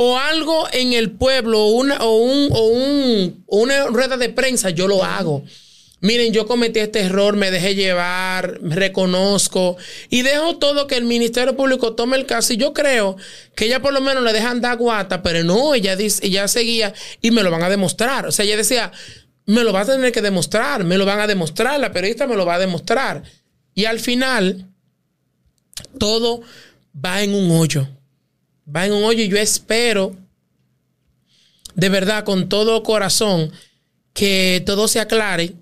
o 0.00 0.16
algo 0.16 0.68
en 0.70 0.92
el 0.92 1.10
pueblo 1.10 1.66
una, 1.66 1.96
o, 1.96 2.18
un, 2.18 2.48
o, 2.52 2.66
un, 2.68 3.44
una 3.48 3.86
rueda 3.86 4.16
de 4.16 4.28
prensa, 4.28 4.70
yo 4.70 4.86
lo 4.86 5.02
hago. 5.02 5.42
Miren, 6.00 6.32
yo 6.32 6.46
cometí 6.46 6.78
este 6.78 7.00
error, 7.00 7.34
me 7.34 7.50
dejé 7.50 7.74
llevar, 7.74 8.60
reconozco 8.62 9.76
y 10.08 10.22
dejo 10.22 10.56
todo 10.58 10.86
que 10.86 10.94
el 10.94 11.04
Ministerio 11.04 11.56
Público 11.56 11.96
tome 11.96 12.16
el 12.16 12.26
caso. 12.26 12.52
Y 12.52 12.58
yo 12.58 12.72
creo 12.72 13.16
que 13.56 13.64
ella 13.64 13.82
por 13.82 13.92
lo 13.92 14.00
menos 14.00 14.22
le 14.22 14.32
dejan 14.32 14.60
dar 14.60 14.78
guata, 14.78 15.20
pero 15.20 15.42
no, 15.42 15.74
ella, 15.74 15.96
dice, 15.96 16.24
ella 16.24 16.46
seguía 16.46 16.94
y 17.20 17.32
me 17.32 17.42
lo 17.42 17.50
van 17.50 17.64
a 17.64 17.68
demostrar. 17.68 18.24
O 18.24 18.30
sea, 18.30 18.44
ella 18.44 18.56
decía, 18.56 18.92
me 19.46 19.64
lo 19.64 19.72
va 19.72 19.80
a 19.80 19.86
tener 19.86 20.12
que 20.12 20.22
demostrar, 20.22 20.84
me 20.84 20.96
lo 20.96 21.06
van 21.06 21.18
a 21.18 21.26
demostrar, 21.26 21.80
la 21.80 21.90
periodista 21.90 22.28
me 22.28 22.36
lo 22.36 22.46
va 22.46 22.54
a 22.54 22.60
demostrar. 22.60 23.24
Y 23.74 23.86
al 23.86 23.98
final, 23.98 24.68
todo 25.98 26.42
va 26.94 27.20
en 27.24 27.34
un 27.34 27.50
hoyo 27.50 27.88
va 28.74 28.86
en 28.86 28.92
un 28.92 29.04
hoyo 29.04 29.22
y 29.22 29.28
yo 29.28 29.38
espero, 29.38 30.16
de 31.74 31.88
verdad, 31.88 32.24
con 32.24 32.48
todo 32.48 32.82
corazón, 32.82 33.52
que 34.12 34.62
todo 34.66 34.88
se 34.88 35.00
aclare, 35.00 35.54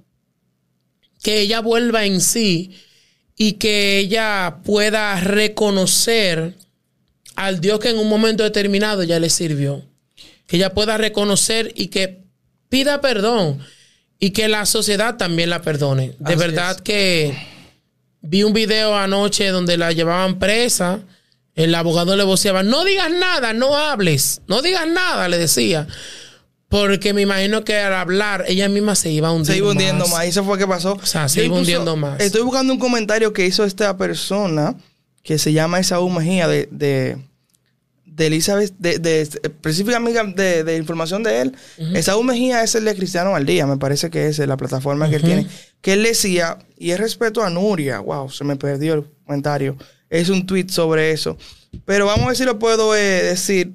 que 1.22 1.40
ella 1.40 1.60
vuelva 1.60 2.04
en 2.04 2.20
sí 2.20 2.72
y 3.36 3.54
que 3.54 3.98
ella 3.98 4.58
pueda 4.64 5.20
reconocer 5.20 6.54
al 7.34 7.60
Dios 7.60 7.80
que 7.80 7.90
en 7.90 7.98
un 7.98 8.08
momento 8.08 8.42
determinado 8.42 9.02
ya 9.02 9.20
le 9.20 9.30
sirvió. 9.30 9.84
Que 10.46 10.56
ella 10.56 10.72
pueda 10.72 10.96
reconocer 10.96 11.72
y 11.74 11.88
que 11.88 12.22
pida 12.68 13.00
perdón 13.00 13.58
y 14.18 14.30
que 14.30 14.48
la 14.48 14.64
sociedad 14.64 15.16
también 15.16 15.50
la 15.50 15.62
perdone. 15.62 16.14
De 16.18 16.36
verdad 16.36 16.80
que 16.80 17.36
vi 18.22 18.42
un 18.42 18.52
video 18.52 18.96
anoche 18.96 19.48
donde 19.48 19.76
la 19.76 19.92
llevaban 19.92 20.38
presa. 20.38 21.00
El 21.56 21.74
abogado 21.74 22.14
le 22.16 22.22
voceaba, 22.22 22.62
no 22.62 22.84
digas 22.84 23.10
nada, 23.10 23.54
no 23.54 23.76
hables, 23.76 24.42
no 24.46 24.62
digas 24.62 24.86
nada, 24.86 25.28
le 25.28 25.38
decía. 25.38 25.88
Porque 26.68 27.14
me 27.14 27.22
imagino 27.22 27.64
que 27.64 27.78
al 27.78 27.94
hablar, 27.94 28.44
ella 28.48 28.68
misma 28.68 28.94
se 28.94 29.10
iba 29.10 29.30
hundiendo. 29.30 29.52
Se 29.52 29.58
iba 29.58 29.70
hundiendo 29.70 30.06
más. 30.08 30.26
Y 30.26 30.28
eso 30.28 30.44
fue 30.44 30.58
que 30.58 30.66
pasó. 30.66 30.94
O 30.94 31.06
sea, 31.06 31.28
se 31.28 31.44
iba 31.44 31.56
hundiendo 31.56 31.96
más. 31.96 32.20
Estoy 32.20 32.42
buscando 32.42 32.72
un 32.72 32.78
comentario 32.78 33.32
que 33.32 33.46
hizo 33.46 33.64
esta 33.64 33.96
persona 33.96 34.76
que 35.22 35.38
se 35.38 35.52
llama 35.52 35.80
Esaú 35.80 36.10
Mejía 36.10 36.46
de, 36.46 36.68
de, 36.70 37.18
de 38.04 38.26
Elizabeth, 38.26 38.74
de, 38.78 38.98
de 38.98 39.22
específicamente 39.22 40.64
de, 40.64 40.76
información 40.76 41.22
de 41.22 41.40
él. 41.40 41.56
Esaú 41.94 42.22
Mejía 42.22 42.62
es 42.64 42.74
el 42.74 42.84
de 42.84 42.94
Cristiano 42.94 43.34
al 43.34 43.46
Día, 43.46 43.66
me 43.66 43.76
parece 43.76 44.10
que 44.10 44.26
es 44.26 44.38
la 44.38 44.56
plataforma 44.56 45.08
que 45.08 45.16
él 45.16 45.22
tiene. 45.22 45.46
Que 45.80 45.94
él 45.94 46.02
decía, 46.02 46.58
y 46.76 46.90
es 46.90 47.00
respeto 47.00 47.42
a 47.42 47.50
Nuria. 47.50 48.00
Wow, 48.00 48.30
se 48.30 48.44
me 48.44 48.56
perdió 48.56 48.94
el 48.94 49.04
comentario. 49.24 49.76
Es 50.10 50.28
un 50.28 50.46
tweet 50.46 50.68
sobre 50.68 51.10
eso. 51.10 51.36
Pero 51.84 52.06
vamos 52.06 52.24
a 52.24 52.28
ver 52.28 52.36
si 52.36 52.44
lo 52.44 52.58
puedo 52.58 52.94
eh, 52.94 53.22
decir 53.22 53.72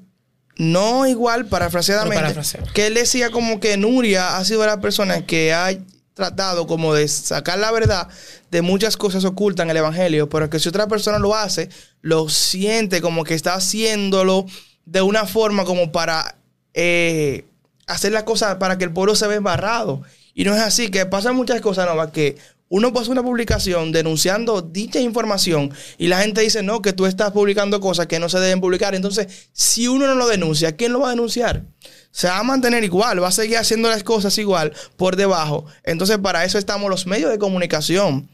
no 0.57 1.07
igual, 1.07 1.47
parafraseadamente, 1.47 2.39
que 2.73 2.87
él 2.87 2.93
decía 2.93 3.31
como 3.31 3.59
que 3.59 3.77
Nuria 3.77 4.37
ha 4.37 4.45
sido 4.45 4.65
la 4.65 4.79
persona 4.79 5.25
que 5.25 5.53
ha 5.53 5.69
tratado 6.13 6.67
como 6.67 6.93
de 6.93 7.07
sacar 7.07 7.57
la 7.57 7.71
verdad 7.71 8.07
de 8.51 8.61
muchas 8.61 8.97
cosas 8.97 9.25
ocultas 9.25 9.63
en 9.63 9.71
el 9.71 9.77
Evangelio, 9.77 10.29
pero 10.29 10.49
que 10.49 10.59
si 10.59 10.69
otra 10.69 10.87
persona 10.87 11.19
lo 11.19 11.35
hace, 11.35 11.69
lo 12.01 12.29
siente 12.29 13.01
como 13.01 13.23
que 13.23 13.33
está 13.33 13.55
haciéndolo 13.55 14.45
de 14.85 15.01
una 15.01 15.25
forma 15.25 15.63
como 15.65 15.91
para 15.91 16.35
eh, 16.73 17.45
hacer 17.87 18.11
las 18.11 18.23
cosas 18.23 18.55
para 18.55 18.77
que 18.77 18.83
el 18.83 18.91
pueblo 18.91 19.15
se 19.15 19.27
vea 19.27 19.37
embarrado. 19.37 20.03
Y 20.33 20.43
no 20.43 20.55
es 20.55 20.61
así, 20.61 20.89
que 20.89 21.05
pasan 21.05 21.35
muchas 21.35 21.59
cosas, 21.59 21.87
¿no? 21.93 22.11
Que 22.11 22.37
uno 22.71 22.93
pasa 22.93 23.11
una 23.11 23.21
publicación 23.21 23.91
denunciando 23.91 24.61
dicha 24.61 24.97
información 24.97 25.73
y 25.97 26.07
la 26.07 26.21
gente 26.21 26.39
dice, 26.39 26.63
no, 26.63 26.81
que 26.81 26.93
tú 26.93 27.05
estás 27.05 27.31
publicando 27.31 27.81
cosas 27.81 28.07
que 28.07 28.17
no 28.17 28.29
se 28.29 28.39
deben 28.39 28.61
publicar. 28.61 28.95
Entonces, 28.95 29.49
si 29.51 29.89
uno 29.89 30.07
no 30.07 30.15
lo 30.15 30.25
denuncia, 30.25 30.77
¿quién 30.77 30.93
lo 30.93 31.01
va 31.01 31.07
a 31.07 31.09
denunciar? 31.09 31.65
Se 32.11 32.29
va 32.29 32.39
a 32.39 32.43
mantener 32.43 32.85
igual, 32.85 33.21
va 33.21 33.27
a 33.27 33.31
seguir 33.31 33.57
haciendo 33.57 33.89
las 33.89 34.03
cosas 34.03 34.37
igual 34.37 34.71
por 34.95 35.17
debajo. 35.17 35.65
Entonces, 35.83 36.17
para 36.19 36.45
eso 36.45 36.57
estamos 36.57 36.89
los 36.89 37.05
medios 37.07 37.29
de 37.29 37.37
comunicación. 37.37 38.29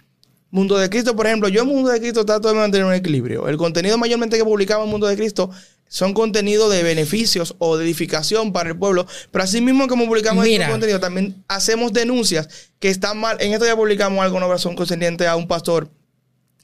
Mundo 0.51 0.77
de 0.77 0.87
Cristo, 0.87 1.15
por 1.15 1.25
ejemplo, 1.25 1.49
yo 1.49 1.63
en 1.63 1.67
Mundo 1.69 1.89
de 1.89 1.99
Cristo 1.99 2.23
trato 2.23 2.47
de 2.47 2.53
mantener 2.53 2.85
un 2.85 2.93
equilibrio. 2.93 3.47
El 3.47 3.57
contenido 3.57 3.97
mayormente 3.97 4.37
que 4.37 4.43
publicamos 4.43 4.85
en 4.85 4.91
Mundo 4.91 5.07
de 5.07 5.17
Cristo 5.17 5.49
son 5.87 6.13
contenidos 6.13 6.71
de 6.71 6.83
beneficios 6.83 7.55
o 7.59 7.77
de 7.77 7.85
edificación 7.85 8.53
para 8.53 8.69
el 8.69 8.77
pueblo. 8.77 9.07
Pero 9.31 9.43
así 9.43 9.61
mismo 9.61 9.87
como 9.87 10.05
publicamos 10.05 10.45
este 10.45 10.67
contenido, 10.67 10.99
también 10.99 11.43
hacemos 11.47 11.93
denuncias 11.93 12.49
que 12.79 12.89
están 12.89 13.17
mal. 13.19 13.37
En 13.39 13.53
esto 13.53 13.65
ya 13.65 13.75
publicamos 13.75 14.23
algo, 14.23 14.37
una 14.37 14.47
razón 14.47 14.75
concerniente 14.75 15.27
a 15.27 15.35
un 15.35 15.47
pastor 15.47 15.89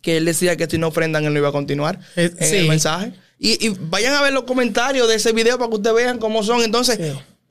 que 0.01 0.17
él 0.17 0.25
decía 0.25 0.57
que 0.57 0.67
si 0.67 0.77
no 0.77 0.89
ofrendan, 0.89 1.23
él 1.25 1.33
no 1.33 1.39
iba 1.39 1.49
a 1.49 1.53
continuar 1.53 1.99
en 2.15 2.35
el 2.39 2.67
mensaje. 2.67 3.13
Y, 3.39 3.69
vayan 3.89 4.13
a 4.13 4.21
ver 4.21 4.31
los 4.31 4.43
comentarios 4.43 5.07
de 5.07 5.15
ese 5.15 5.33
video 5.33 5.57
para 5.57 5.69
que 5.69 5.75
ustedes 5.75 5.95
vean 5.95 6.17
cómo 6.17 6.43
son. 6.43 6.61
Entonces, 6.61 6.97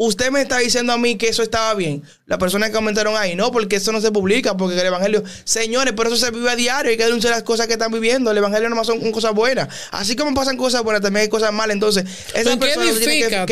usted 0.06 0.30
me 0.32 0.42
está 0.42 0.58
diciendo 0.58 0.92
a 0.92 0.98
mí 0.98 1.16
que 1.16 1.28
eso 1.28 1.42
estaba 1.42 1.74
bien. 1.74 2.02
Las 2.26 2.38
personas 2.38 2.70
que 2.70 2.74
comentaron 2.74 3.16
ahí, 3.16 3.36
no, 3.36 3.52
porque 3.52 3.76
eso 3.76 3.92
no 3.92 4.00
se 4.00 4.10
publica, 4.10 4.56
porque 4.56 4.78
el 4.78 4.86
Evangelio, 4.86 5.22
señores, 5.44 5.94
pero 5.96 6.08
eso 6.12 6.24
se 6.24 6.32
vive 6.32 6.50
a 6.50 6.56
diario, 6.56 6.90
hay 6.90 6.96
que 6.96 7.04
denunciar 7.04 7.32
las 7.32 7.44
cosas 7.44 7.68
que 7.68 7.74
están 7.74 7.92
viviendo. 7.92 8.30
El 8.30 8.38
Evangelio 8.38 8.68
no 8.68 8.74
más 8.74 8.86
son 8.86 9.12
cosas 9.12 9.32
buenas. 9.32 9.68
Así 9.92 10.16
como 10.16 10.34
pasan 10.34 10.56
cosas 10.56 10.82
buenas, 10.82 11.02
también 11.02 11.22
hay 11.22 11.28
cosas 11.28 11.52
malas. 11.52 11.74
Entonces, 11.74 12.04
esas 12.34 12.56
personas 12.56 12.98
tienen 12.98 13.46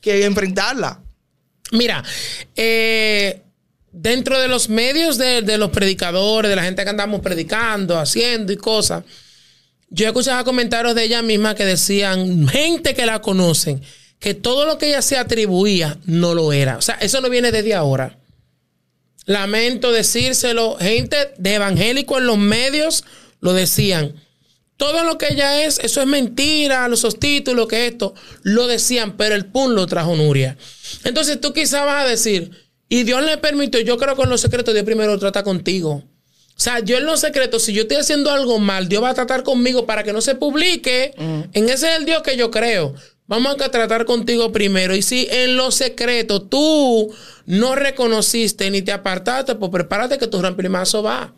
que, 0.00 0.24
enfrentarla. 0.24 1.00
Mira, 1.72 2.02
eh, 2.56 3.42
dentro 3.92 4.40
de 4.40 4.48
los 4.48 4.70
medios 4.70 5.18
de, 5.18 5.42
de, 5.42 5.58
los 5.58 5.70
predicadores, 5.70 6.48
de 6.48 6.56
la 6.56 6.64
gente 6.64 6.84
que 6.84 6.90
andamos 6.90 7.20
predicando, 7.20 7.98
haciendo 7.98 8.52
y 8.52 8.56
cosas, 8.56 9.04
yo 9.90 10.06
escuchaba 10.06 10.42
comentarios 10.42 10.94
de 10.94 11.04
ella 11.04 11.20
misma 11.20 11.54
que 11.54 11.66
decían, 11.66 12.48
gente 12.48 12.94
que 12.94 13.04
la 13.04 13.20
conocen, 13.20 13.82
que 14.22 14.34
todo 14.34 14.66
lo 14.66 14.78
que 14.78 14.86
ella 14.86 15.02
se 15.02 15.16
atribuía 15.18 15.98
no 16.04 16.32
lo 16.32 16.52
era. 16.52 16.76
O 16.76 16.80
sea, 16.80 16.94
eso 16.94 17.20
no 17.20 17.28
viene 17.28 17.50
desde 17.50 17.74
ahora. 17.74 18.20
Lamento 19.26 19.90
decírselo. 19.90 20.76
Gente 20.76 21.34
de 21.38 21.54
evangélico 21.54 22.18
en 22.18 22.26
los 22.26 22.38
medios 22.38 23.04
lo 23.40 23.52
decían. 23.52 24.14
Todo 24.76 25.02
lo 25.02 25.18
que 25.18 25.32
ella 25.32 25.64
es, 25.64 25.80
eso 25.80 26.00
es 26.00 26.06
mentira, 26.06 26.86
los 26.86 27.00
subtítulos, 27.00 27.66
que 27.66 27.88
esto, 27.88 28.14
lo 28.42 28.68
decían, 28.68 29.16
pero 29.16 29.34
el 29.34 29.46
pun 29.46 29.74
lo 29.74 29.88
trajo 29.88 30.14
Nuria. 30.14 30.56
Entonces 31.02 31.40
tú 31.40 31.52
quizás 31.52 31.84
vas 31.84 32.04
a 32.04 32.08
decir, 32.08 32.52
y 32.88 33.02
Dios 33.02 33.24
le 33.24 33.38
permitió, 33.38 33.80
yo 33.80 33.98
creo 33.98 34.14
que 34.14 34.22
en 34.22 34.30
los 34.30 34.40
secretos 34.40 34.72
Dios 34.72 34.86
primero 34.86 35.18
trata 35.18 35.42
contigo. 35.42 35.94
O 35.94 36.60
sea, 36.60 36.78
yo 36.78 36.96
en 36.96 37.06
los 37.06 37.18
secretos, 37.18 37.64
si 37.64 37.72
yo 37.72 37.82
estoy 37.82 37.96
haciendo 37.96 38.30
algo 38.30 38.60
mal, 38.60 38.88
Dios 38.88 39.02
va 39.02 39.10
a 39.10 39.14
tratar 39.14 39.42
conmigo 39.42 39.84
para 39.84 40.04
que 40.04 40.12
no 40.12 40.20
se 40.20 40.36
publique. 40.36 41.12
En 41.16 41.68
ese 41.68 41.90
es 41.90 41.98
el 41.98 42.04
Dios 42.04 42.22
que 42.22 42.36
yo 42.36 42.52
creo. 42.52 42.94
Vamos 43.32 43.58
a 43.62 43.70
tratar 43.70 44.04
contigo 44.04 44.52
primero. 44.52 44.94
Y 44.94 45.00
si 45.00 45.26
en 45.30 45.56
lo 45.56 45.70
secreto 45.70 46.42
tú 46.42 47.10
no 47.46 47.74
reconociste 47.74 48.70
ni 48.70 48.82
te 48.82 48.92
apartaste, 48.92 49.54
pues 49.54 49.70
prepárate 49.70 50.18
que 50.18 50.26
tu 50.26 50.38
gran 50.38 50.54
primazo 50.54 51.02
va. 51.02 51.32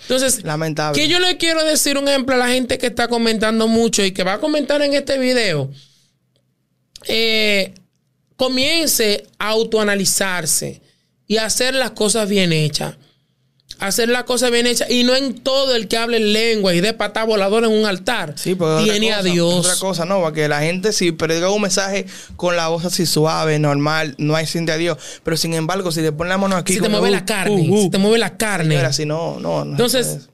Entonces, 0.00 0.42
lamentable. 0.44 0.98
Que 0.98 1.08
yo 1.08 1.18
le 1.18 1.36
quiero 1.36 1.62
decir 1.62 1.98
un 1.98 2.08
ejemplo 2.08 2.36
a 2.36 2.38
la 2.38 2.48
gente 2.48 2.78
que 2.78 2.86
está 2.86 3.06
comentando 3.06 3.68
mucho 3.68 4.02
y 4.02 4.12
que 4.12 4.24
va 4.24 4.32
a 4.32 4.40
comentar 4.40 4.80
en 4.80 4.94
este 4.94 5.18
video. 5.18 5.70
Eh, 7.06 7.74
comience 8.36 9.26
a 9.38 9.48
autoanalizarse 9.48 10.80
y 11.26 11.36
a 11.36 11.44
hacer 11.44 11.74
las 11.74 11.90
cosas 11.90 12.30
bien 12.30 12.50
hechas 12.50 12.96
hacer 13.80 14.08
la 14.10 14.24
cosa 14.24 14.50
bien 14.50 14.66
hecha 14.66 14.86
y 14.88 15.04
no 15.04 15.16
en 15.16 15.34
todo 15.34 15.74
el 15.74 15.88
que 15.88 15.96
hable 15.96 16.20
lengua 16.20 16.74
y 16.74 16.80
de 16.80 16.92
pata 16.92 17.24
volador 17.24 17.64
en 17.64 17.70
un 17.70 17.86
altar 17.86 18.34
sí, 18.36 18.56
tiene 18.84 19.12
a 19.12 19.22
Dios. 19.22 19.66
Otra 19.66 19.76
cosa, 19.76 20.04
no, 20.04 20.20
porque 20.20 20.48
la 20.48 20.60
gente 20.60 20.92
si 20.92 21.12
predica 21.12 21.50
un 21.50 21.62
mensaje 21.62 22.06
con 22.36 22.56
la 22.56 22.68
voz 22.68 22.84
así 22.84 23.06
suave, 23.06 23.58
normal, 23.58 24.14
no 24.18 24.36
hay 24.36 24.46
sin 24.46 24.66
de 24.66 24.72
a 24.72 24.76
Dios. 24.76 24.98
Pero 25.24 25.36
sin 25.36 25.54
embargo, 25.54 25.90
si 25.92 26.02
te 26.02 26.12
pones 26.12 26.30
la 26.30 26.38
mano 26.38 26.56
aquí. 26.56 26.74
Si 26.74 26.80
te 26.80 26.88
mueve 26.88 27.10
la 27.10 27.24
carne, 27.24 27.68
uh, 27.68 27.74
uh, 27.74 27.82
si 27.82 27.90
te 27.90 27.98
mueve 27.98 28.18
la 28.18 28.36
carne. 28.36 28.92
si 28.92 29.06
no, 29.06 29.40
no, 29.40 29.64
no. 29.64 29.72
Entonces, 29.72 30.28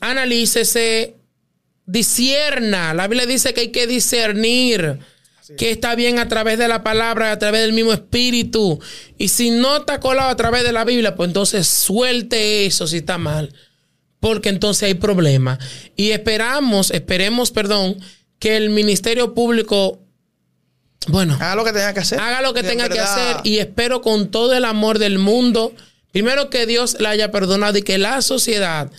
analícese, 0.00 1.16
disierna. 1.84 2.94
La 2.94 3.08
Biblia 3.08 3.26
dice 3.26 3.52
que 3.52 3.62
hay 3.62 3.68
que 3.72 3.86
discernir 3.86 5.00
que 5.56 5.70
está 5.70 5.94
bien 5.94 6.18
a 6.18 6.28
través 6.28 6.58
de 6.58 6.68
la 6.68 6.82
palabra, 6.82 7.32
a 7.32 7.38
través 7.38 7.62
del 7.62 7.72
mismo 7.72 7.92
espíritu. 7.92 8.80
Y 9.18 9.28
si 9.28 9.50
no 9.50 9.78
está 9.78 10.00
colado 10.00 10.30
a 10.30 10.36
través 10.36 10.64
de 10.64 10.72
la 10.72 10.84
Biblia, 10.84 11.14
pues 11.14 11.28
entonces 11.28 11.66
suelte 11.66 12.66
eso 12.66 12.86
si 12.86 12.98
está 12.98 13.18
mal. 13.18 13.54
Porque 14.20 14.48
entonces 14.48 14.84
hay 14.84 14.94
problema. 14.94 15.58
Y 15.94 16.10
esperamos, 16.10 16.90
esperemos, 16.90 17.50
perdón, 17.50 17.98
que 18.38 18.56
el 18.56 18.70
Ministerio 18.70 19.34
Público, 19.34 20.00
bueno, 21.08 21.34
haga 21.34 21.54
lo 21.54 21.64
que 21.64 21.72
tenga 21.72 21.94
que 21.94 22.00
hacer. 22.00 22.18
Haga 22.18 22.42
lo 22.42 22.52
que 22.52 22.62
tenga 22.62 22.88
que 22.88 22.98
hacer. 22.98 23.36
Y 23.44 23.58
espero 23.58 24.02
con 24.02 24.30
todo 24.30 24.54
el 24.54 24.64
amor 24.64 24.98
del 24.98 25.18
mundo, 25.18 25.72
primero 26.12 26.50
que 26.50 26.66
Dios 26.66 26.96
la 26.98 27.10
haya 27.10 27.30
perdonado 27.30 27.78
y 27.78 27.82
que 27.82 27.98
la 27.98 28.20
sociedad 28.22 28.90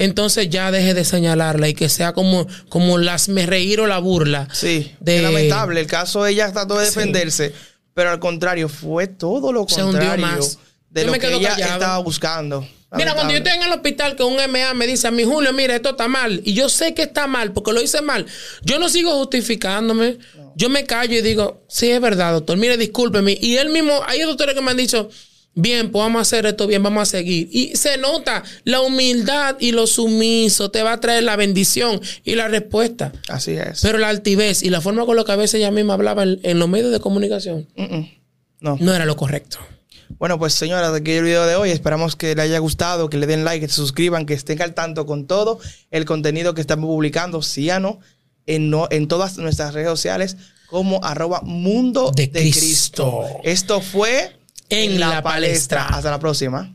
entonces 0.00 0.48
ya 0.48 0.70
deje 0.70 0.94
de 0.94 1.04
señalarla 1.04 1.68
y 1.68 1.74
que 1.74 1.90
sea 1.90 2.14
como, 2.14 2.46
como 2.70 2.96
las 2.96 3.28
me 3.28 3.44
reír 3.44 3.80
o 3.80 3.86
la 3.86 3.98
burla. 3.98 4.48
Sí, 4.50 4.90
es 5.04 5.22
lamentable. 5.22 5.80
El 5.80 5.86
caso 5.86 6.24
de 6.24 6.32
ella 6.32 6.50
trató 6.50 6.78
de 6.78 6.86
defenderse, 6.86 7.52
pero 7.92 8.10
al 8.10 8.18
contrario, 8.18 8.70
fue 8.70 9.06
todo 9.06 9.52
lo 9.52 9.66
contrario 9.66 10.26
más. 10.26 10.58
de 10.88 11.04
lo 11.04 11.12
que 11.12 11.34
ella 11.34 11.54
estaba 11.54 11.98
buscando. 11.98 12.66
Mira, 12.92 13.14
cuando 13.14 13.32
yo 13.32 13.38
estoy 13.38 13.52
en 13.52 13.62
el 13.62 13.72
hospital 13.72 14.16
que 14.16 14.24
un 14.24 14.36
MA 14.36 14.74
me 14.74 14.86
dice 14.86 15.06
a 15.06 15.10
mi 15.10 15.24
Julio, 15.24 15.52
mira, 15.52 15.76
esto 15.76 15.90
está 15.90 16.08
mal. 16.08 16.40
Y 16.44 16.54
yo 16.54 16.68
sé 16.70 16.94
que 16.94 17.02
está 17.02 17.26
mal 17.26 17.52
porque 17.52 17.72
lo 17.72 17.82
hice 17.82 18.00
mal. 18.00 18.26
Yo 18.62 18.78
no 18.78 18.88
sigo 18.88 19.12
justificándome. 19.18 20.18
Yo 20.56 20.70
me 20.70 20.84
callo 20.84 21.14
y 21.14 21.22
digo, 21.22 21.62
sí, 21.68 21.90
es 21.90 22.00
verdad, 22.00 22.32
doctor. 22.32 22.56
Mire, 22.56 22.76
discúlpeme. 22.76 23.38
Y 23.40 23.58
él 23.58 23.68
mismo, 23.68 24.00
hay 24.06 24.22
doctores 24.22 24.54
que 24.54 24.60
me 24.60 24.72
han 24.72 24.76
dicho, 24.76 25.08
Bien, 25.54 25.90
pues 25.90 26.02
vamos 26.02 26.20
a 26.20 26.22
hacer 26.22 26.46
esto 26.46 26.66
bien, 26.66 26.82
vamos 26.82 27.02
a 27.02 27.06
seguir. 27.06 27.48
Y 27.52 27.76
se 27.76 27.98
nota 27.98 28.44
la 28.64 28.80
humildad 28.80 29.56
y 29.58 29.72
lo 29.72 29.86
sumiso 29.86 30.70
te 30.70 30.82
va 30.82 30.92
a 30.92 31.00
traer 31.00 31.24
la 31.24 31.36
bendición 31.36 32.00
y 32.24 32.36
la 32.36 32.48
respuesta. 32.48 33.12
Así 33.28 33.52
es. 33.52 33.80
Pero 33.82 33.98
la 33.98 34.08
altivez 34.08 34.62
y 34.62 34.70
la 34.70 34.80
forma 34.80 35.04
con 35.04 35.16
la 35.16 35.24
que 35.24 35.32
a 35.32 35.36
veces 35.36 35.54
ella 35.54 35.70
misma 35.70 35.94
hablaba 35.94 36.22
en, 36.22 36.58
los 36.58 36.68
medios 36.68 36.92
de 36.92 37.00
comunicación 37.00 37.66
no. 38.60 38.76
no 38.80 38.94
era 38.94 39.04
lo 39.04 39.16
correcto. 39.16 39.58
Bueno, 40.18 40.38
pues 40.38 40.54
señora, 40.54 40.90
de 40.90 40.98
aquí 40.98 41.12
el 41.12 41.24
video 41.24 41.46
de 41.46 41.56
hoy. 41.56 41.70
Esperamos 41.70 42.14
que 42.14 42.34
le 42.34 42.42
haya 42.42 42.58
gustado, 42.58 43.08
que 43.08 43.16
le 43.16 43.26
den 43.26 43.44
like, 43.44 43.64
que 43.64 43.70
se 43.70 43.76
suscriban, 43.76 44.26
que 44.26 44.34
estén 44.34 44.60
al 44.62 44.74
tanto 44.74 45.06
con 45.06 45.26
todo 45.26 45.58
el 45.90 46.04
contenido 46.04 46.54
que 46.54 46.60
estamos 46.60 46.86
publicando, 46.86 47.42
sí 47.42 47.70
o 47.70 47.80
no, 47.80 48.00
en, 48.46 48.70
no, 48.70 48.86
en 48.90 49.08
todas 49.08 49.38
nuestras 49.38 49.74
redes 49.74 49.88
sociales 49.88 50.36
como 50.66 51.02
arroba 51.02 51.40
mundo 51.42 52.12
de, 52.14 52.30
Cristo. 52.30 53.24
Esto 53.42 53.80
fue 53.80 54.36
en, 54.70 54.98
la, 54.98 55.22
palestra. 55.22 55.86
Hasta 55.88 56.10
la 56.10 56.18
próxima. 56.18 56.74